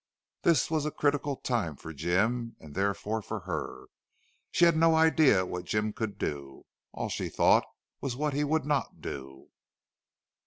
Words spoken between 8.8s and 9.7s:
do.